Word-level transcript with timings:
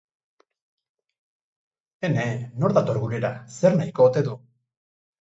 Ene! 2.09 2.27
Nor 2.57 2.77
dator 2.81 3.01
gurera? 3.07 3.33
Zer 3.61 3.81
nahiko 3.81 4.09
ote 4.11 4.29
du? 4.31 4.39